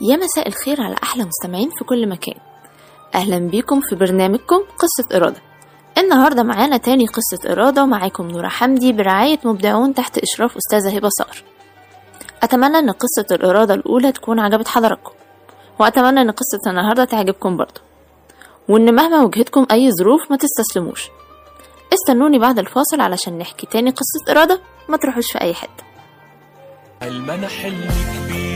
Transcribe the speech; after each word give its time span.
يا 0.00 0.16
مساء 0.16 0.48
الخير 0.48 0.80
على 0.80 0.96
أحلى 1.02 1.24
مستمعين 1.24 1.70
في 1.78 1.84
كل 1.84 2.08
مكان. 2.08 2.34
أهلا 3.14 3.38
بيكم 3.38 3.80
في 3.80 3.94
برنامجكم 3.96 4.56
قصة 4.56 5.16
إرادة. 5.16 5.40
النهاردة 5.98 6.42
معانا 6.42 6.76
تاني 6.76 7.06
قصة 7.06 7.52
إرادة 7.52 7.82
ومعاكم 7.82 8.28
نورة 8.28 8.48
حمدي 8.48 8.92
برعاية 8.92 9.38
مبدعون 9.44 9.94
تحت 9.94 10.18
إشراف 10.18 10.56
أستاذة 10.56 10.96
هبة 10.96 11.08
صقر. 11.08 11.44
أتمنى 12.42 12.78
أن 12.78 12.90
قصة 12.90 13.26
الإرادة 13.32 13.74
الأولى 13.74 14.12
تكون 14.12 14.40
عجبت 14.40 14.68
حضراتكم 14.68 15.12
وأتمنى 15.78 16.20
أن 16.20 16.30
قصة 16.30 16.70
النهاردة 16.70 17.04
تعجبكم 17.04 17.56
برضه 17.56 17.80
وإن 18.68 18.94
مهما 18.94 19.22
واجهتكم 19.22 19.66
أي 19.72 19.90
ظروف 19.92 20.30
ما 20.30 20.36
تستسلموش. 20.36 21.08
استنوني 21.94 22.38
بعد 22.38 22.58
الفاصل 22.58 23.00
علشان 23.00 23.38
نحكي 23.38 23.66
تاني 23.66 23.90
قصة 23.90 24.32
إرادة 24.32 24.60
ما 24.88 24.96
تروحوش 24.96 25.32
في 25.32 25.40
أي 25.40 25.54
حتة. 25.54 25.84
حلمنا 27.00 27.48
حلم 27.48 27.88
كبير 28.26 28.49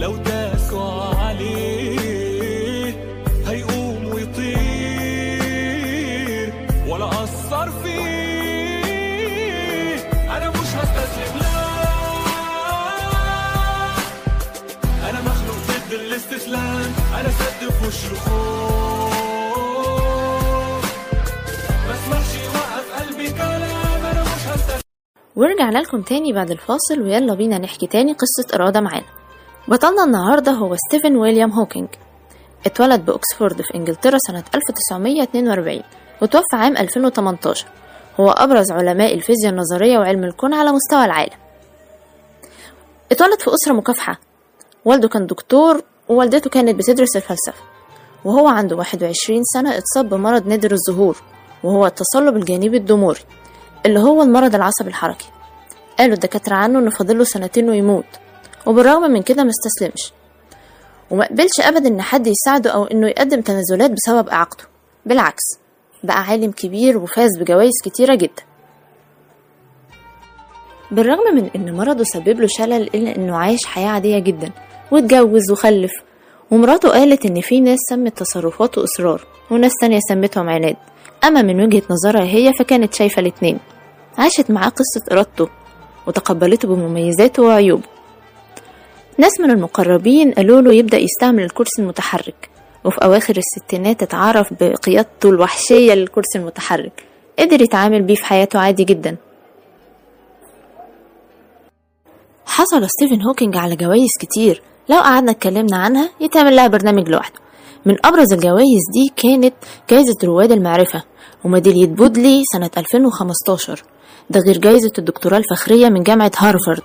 لو 0.00 0.16
داسوا 0.16 1.14
عليه 1.14 2.94
هيقوم 3.46 4.04
ويطير. 4.14 4.50
ولا 6.88 7.08
أثر 7.24 7.70
فيه. 7.70 8.80
أنا 10.36 10.50
مش 10.50 10.56
هستسلم 10.56 11.38
لا. 11.40 11.60
أنا 15.10 15.20
مخلوق 15.20 15.56
ضد 15.68 15.92
الاستسلام. 15.92 16.92
أنا 17.20 17.28
سد 17.28 17.70
في 17.70 17.86
وش 17.86 18.04
الخوف. 18.12 19.10
ما 21.88 21.94
اسمحش 21.94 22.34
يوقف 22.44 22.86
قلبي 23.00 23.30
كلام. 23.30 24.04
أنا 24.06 24.22
مش 24.22 24.46
هستسلم. 24.48 24.80
ورجعنا 25.36 25.78
لكم 25.78 26.02
تاني 26.02 26.32
بعد 26.32 26.50
الفاصل 26.50 27.00
ويلا 27.00 27.34
بينا 27.34 27.58
نحكي 27.58 27.86
تاني 27.86 28.12
قصة 28.12 28.54
إرادة 28.54 28.80
معانا. 28.80 29.19
بطلنا 29.68 30.04
النهاردة 30.04 30.52
هو 30.52 30.76
ستيفن 30.76 31.16
ويليام 31.16 31.50
هوكينج. 31.50 31.88
اتولد 32.66 33.04
بأكسفورد 33.04 33.62
في 33.62 33.74
إنجلترا 33.74 34.18
سنة 34.18 34.44
1942 34.54 35.82
وتوفى 36.22 36.44
عام 36.56 36.76
2018 36.76 37.66
هو 38.20 38.30
أبرز 38.30 38.72
علماء 38.72 39.14
الفيزياء 39.14 39.52
النظرية 39.52 39.98
وعلم 39.98 40.24
الكون 40.24 40.54
على 40.54 40.72
مستوى 40.72 41.04
العالم. 41.04 41.36
اتولد 43.12 43.40
في 43.40 43.54
أسرة 43.54 43.72
مكافحة. 43.72 44.20
والده 44.84 45.08
كان 45.08 45.26
دكتور 45.26 45.82
ووالدته 46.08 46.50
كانت 46.50 46.74
بتدرس 46.78 47.16
الفلسفة. 47.16 47.62
وهو 48.24 48.48
عنده 48.48 48.76
21 48.76 49.42
سنة 49.44 49.78
اتصاب 49.78 50.08
بمرض 50.08 50.46
نادر 50.46 50.72
الظهور 50.72 51.22
وهو 51.64 51.86
التصلب 51.86 52.36
الجانبي 52.36 52.76
الضموري 52.76 53.20
اللي 53.86 54.00
هو 54.00 54.22
المرض 54.22 54.54
العصبي 54.54 54.88
الحركي. 54.88 55.28
قالوا 55.98 56.14
الدكاترة 56.14 56.54
عنه 56.54 56.78
إنه 56.78 56.90
فاضله 56.90 57.24
سنتين 57.24 57.70
ويموت. 57.70 58.04
وبالرغم 58.66 59.10
من 59.10 59.22
كده 59.22 59.44
مستسلمش 59.44 60.12
وما 61.10 61.26
قبلش 61.26 61.60
أبدا 61.60 61.88
إن 61.88 62.02
حد 62.02 62.26
يساعده 62.26 62.70
أو 62.70 62.84
إنه 62.84 63.08
يقدم 63.08 63.40
تنازلات 63.40 63.90
بسبب 63.90 64.28
إعاقته 64.28 64.64
بالعكس 65.06 65.42
بقى 66.04 66.22
عالم 66.24 66.50
كبير 66.50 66.98
وفاز 66.98 67.28
بجوائز 67.40 67.72
كتيرة 67.84 68.14
جدا. 68.14 68.42
بالرغم 70.90 71.34
من 71.34 71.50
إن 71.56 71.74
مرضه 71.76 72.04
سبب 72.04 72.40
له 72.40 72.46
شلل 72.46 72.82
إلا 72.94 73.16
إنه 73.16 73.36
عايش 73.36 73.66
حياة 73.66 73.88
عادية 73.88 74.18
جدا 74.18 74.50
واتجوز 74.90 75.50
وخلف 75.50 75.92
ومراته 76.50 76.88
قالت 76.88 77.26
إن 77.26 77.40
في 77.40 77.60
ناس 77.60 77.78
سمت 77.90 78.18
تصرفاته 78.18 78.84
إصرار 78.84 79.26
وناس 79.50 79.72
تانية 79.80 79.98
سمتهم 80.08 80.48
عناد 80.48 80.76
أما 81.24 81.42
من 81.42 81.60
وجهة 81.64 81.82
نظرها 81.90 82.24
هي 82.24 82.52
فكانت 82.58 82.94
شايفة 82.94 83.20
الاتنين. 83.20 83.58
عاشت 84.18 84.50
معاه 84.50 84.68
قصة 84.68 85.12
إرادته 85.12 85.48
وتقبلته 86.06 86.68
بمميزاته 86.68 87.42
وعيوبه. 87.42 87.99
ناس 89.20 89.40
من 89.40 89.50
المقربين 89.50 90.32
قالوا 90.32 90.60
له 90.60 90.72
يبدأ 90.74 90.98
يستعمل 90.98 91.42
الكرسي 91.44 91.82
المتحرك 91.82 92.50
وفي 92.84 93.04
أواخر 93.04 93.36
الستينات 93.36 94.02
اتعرف 94.02 94.52
بقيادته 94.60 95.28
الوحشية 95.30 95.94
للكرسي 95.94 96.38
المتحرك 96.38 97.04
قدر 97.38 97.62
يتعامل 97.62 98.02
بيه 98.02 98.14
في 98.14 98.24
حياته 98.24 98.58
عادي 98.58 98.84
جدا. 98.84 99.16
حصل 102.46 102.86
ستيفن 102.90 103.22
هوكينج 103.22 103.56
على 103.56 103.76
جوائز 103.76 104.10
كتير 104.20 104.62
لو 104.88 104.96
قعدنا 104.98 105.30
اتكلمنا 105.30 105.76
عنها 105.76 106.10
يتعمل 106.20 106.56
لها 106.56 106.66
برنامج 106.68 107.08
لوحده. 107.08 107.40
من 107.86 107.96
أبرز 108.04 108.32
الجوائز 108.32 108.80
دي 108.94 109.12
كانت 109.16 109.54
جائزة 109.90 110.16
رواد 110.24 110.52
المعرفة 110.52 111.02
وميدالية 111.44 111.86
بودلي 111.86 112.42
سنة 112.52 112.70
2015 112.76 113.82
ده 114.30 114.40
غير 114.40 114.58
جائزة 114.58 114.90
الدكتوراه 114.98 115.38
الفخرية 115.38 115.88
من 115.88 116.02
جامعة 116.02 116.30
هارفارد. 116.38 116.82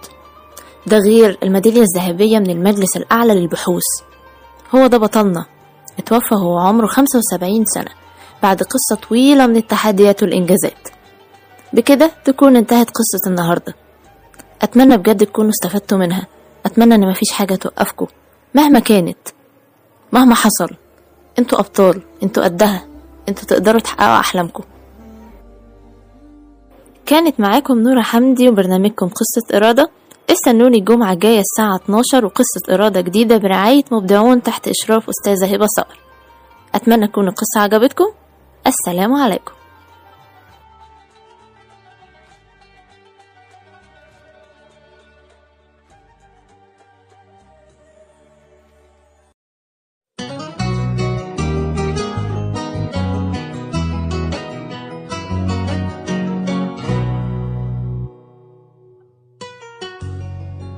ده 0.87 0.97
غير 0.97 1.37
الميدالية 1.43 1.81
الذهبية 1.81 2.39
من 2.39 2.49
المجلس 2.49 2.97
الأعلى 2.97 3.33
للبحوث. 3.33 3.83
هو 4.75 4.87
ده 4.87 4.97
بطلنا. 4.97 5.45
اتوفى 5.99 6.35
هو 6.35 6.57
عمره 6.57 6.87
75 6.87 7.65
سنة 7.65 7.91
بعد 8.43 8.63
قصة 8.63 8.95
طويلة 9.09 9.47
من 9.47 9.55
التحديات 9.55 10.23
والإنجازات. 10.23 10.87
بكده 11.73 12.11
تكون 12.25 12.55
انتهت 12.55 12.89
قصة 12.89 13.29
النهاردة. 13.29 13.75
أتمنى 14.61 14.97
بجد 14.97 15.25
تكونوا 15.25 15.49
استفدتوا 15.49 15.97
منها. 15.97 16.27
أتمنى 16.65 16.95
إن 16.95 17.09
مفيش 17.09 17.31
حاجة 17.31 17.55
توقفكم. 17.55 18.07
مهما 18.55 18.79
كانت 18.79 19.17
مهما 20.11 20.35
حصل 20.35 20.69
أنتوا 21.39 21.59
أبطال 21.59 22.01
أنتوا 22.23 22.43
قدها 22.43 22.85
أنتوا 23.29 23.43
تقدروا 23.43 23.79
تحققوا 23.79 24.19
أحلامكم. 24.19 24.63
كانت 27.05 27.39
معاكم 27.39 27.79
نورة 27.79 28.01
حمدي 28.01 28.49
وبرنامجكم 28.49 29.07
قصة 29.09 29.57
إرادة. 29.57 29.89
استنوني 30.29 30.77
الجمعة 30.77 31.13
الجاية 31.13 31.39
الساعة 31.39 31.75
12 31.75 32.25
وقصة 32.25 32.73
إرادة 32.73 33.01
جديدة 33.01 33.37
برعاية 33.37 33.83
مبدعون 33.91 34.43
تحت 34.43 34.67
إشراف 34.67 35.09
أستاذة 35.09 35.53
هبة 35.53 35.65
صقر. 35.77 35.99
أتمنى 36.75 37.07
تكون 37.07 37.27
القصة 37.27 37.59
عجبتكم. 37.61 38.11
السلام 38.67 39.13
عليكم. 39.13 39.51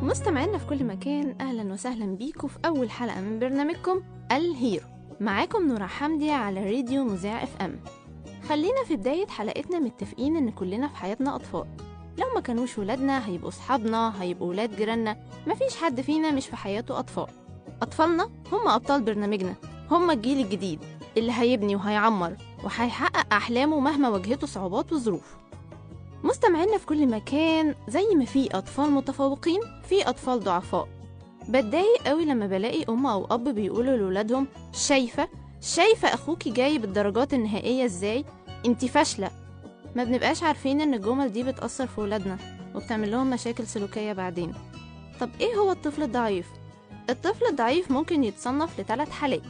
مستمعينا 0.07 0.57
في 0.57 0.65
كل 0.65 0.83
مكان 0.83 1.35
أهلا 1.41 1.73
وسهلا 1.73 2.05
بيكم 2.05 2.47
في 2.47 2.59
أول 2.65 2.89
حلقة 2.89 3.21
من 3.21 3.39
برنامجكم 3.39 4.01
ال 4.31 4.40
hero. 4.40 4.85
معاكم 5.19 5.67
نورة 5.67 5.85
حمدي 5.85 6.31
على 6.31 6.63
راديو 6.75 7.03
مذيع 7.03 7.43
FM. 7.43 7.79
خلينا 8.49 8.83
في 8.87 8.95
بداية 8.95 9.27
حلقتنا 9.27 9.79
متفقين 9.79 10.37
إن 10.37 10.51
كلنا 10.51 10.87
في 10.87 10.95
حياتنا 10.95 11.35
أطفال. 11.35 11.65
لو 12.17 12.25
ما 12.35 12.41
كانوش 12.41 12.77
ولادنا 12.77 13.27
هيبقوا 13.27 13.51
صحابنا 13.51 14.21
هيبقوا 14.23 14.49
ولاد 14.49 14.75
جيراننا. 14.75 15.17
مفيش 15.47 15.75
حد 15.75 16.01
فينا 16.01 16.31
مش 16.31 16.47
في 16.47 16.55
حياته 16.55 16.99
أطفال. 16.99 17.27
أطفالنا 17.81 18.29
هم 18.51 18.67
أبطال 18.67 19.01
برنامجنا. 19.01 19.55
هم 19.91 20.11
الجيل 20.11 20.39
الجديد 20.39 20.79
اللي 21.17 21.31
هيبني 21.31 21.75
وهيعمر 21.75 22.35
وهيحقق 22.63 23.33
أحلامه 23.33 23.79
مهما 23.79 24.09
واجهته 24.09 24.47
صعوبات 24.47 24.93
وظروف. 24.93 25.35
مستمعينا 26.23 26.77
في 26.77 26.85
كل 26.85 27.07
مكان 27.07 27.75
زي 27.87 28.05
ما 28.15 28.25
في 28.25 28.57
أطفال 28.57 28.91
متفوقين 28.91 29.59
في 29.89 30.09
أطفال 30.09 30.39
ضعفاء. 30.39 30.87
بتضايق 31.49 32.01
قوي 32.05 32.25
لما 32.25 32.47
بلاقي 32.47 32.85
أم 32.89 33.05
أو 33.05 33.25
أب 33.25 33.43
بيقولوا 33.49 33.97
لولادهم 33.97 34.47
شايفة؟ 34.73 35.27
شايفة 35.61 36.13
أخوكي 36.13 36.49
جايب 36.49 36.83
الدرجات 36.83 37.33
النهائية 37.33 37.85
إزاي؟ 37.85 38.25
انتي 38.65 38.87
فاشلة. 38.87 39.31
ما 39.95 40.03
بنبقاش 40.03 40.43
عارفين 40.43 40.81
إن 40.81 40.93
الجمل 40.93 41.31
دي 41.31 41.43
بتأثر 41.43 41.87
في 41.87 42.01
ولادنا 42.01 42.37
وبتعمل 42.75 43.11
لهم 43.11 43.29
مشاكل 43.29 43.67
سلوكية 43.67 44.13
بعدين. 44.13 44.53
طب 45.19 45.29
إيه 45.41 45.55
هو 45.55 45.71
الطفل 45.71 46.03
الضعيف؟ 46.03 46.47
الطفل 47.09 47.45
الضعيف 47.45 47.91
ممكن 47.91 48.23
يتصنف 48.23 48.79
لثلاث 48.79 49.09
حالات 49.09 49.41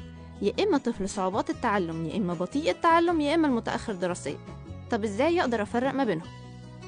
يا 0.42 0.54
إما 0.63 0.78
طفل 0.78 1.10
صعوبات 1.10 1.50
التعلم 1.50 2.06
يا 2.06 2.18
إما 2.18 2.34
بطيء 2.34 2.72
التعلم 2.72 3.22
يا 3.22 3.36
إما 3.36 3.48
المتأخر 3.48 3.94
دراسيا. 3.94 4.38
طب 4.92 5.04
إزاي 5.04 5.42
أقدر 5.42 5.62
أفرق 5.62 5.94
ما 5.94 6.04
بينهم؟ 6.04 6.28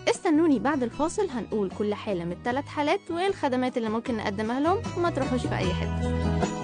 استنوني 0.09 0.59
بعد 0.59 0.83
الفاصل 0.83 1.29
هنقول 1.29 1.69
كل 1.77 1.93
حالة 1.93 2.23
من 2.25 2.31
الثلاث 2.31 2.67
حالات 2.67 2.99
وايه 3.11 3.27
الخدمات 3.27 3.77
اللي 3.77 3.89
ممكن 3.89 4.17
نقدمها 4.17 4.59
لهم 4.59 4.77
وما 4.97 5.09
تروحوش 5.09 5.41
في 5.41 5.57
أي 5.57 5.73
حتة. 5.73 6.58